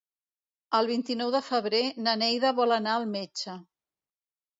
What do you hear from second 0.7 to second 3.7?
El vint-i-nou de febrer na Neida vol anar al metge.